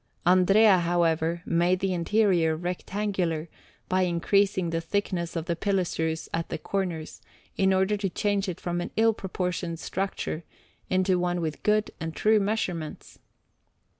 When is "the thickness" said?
4.71-5.35